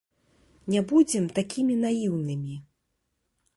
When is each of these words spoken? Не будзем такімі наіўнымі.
Не 0.75 0.81
будзем 0.91 1.27
такімі 1.41 1.77
наіўнымі. 1.83 2.55